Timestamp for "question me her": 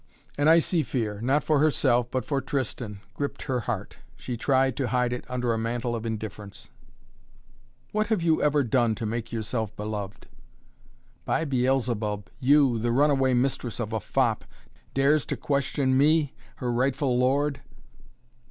15.37-16.71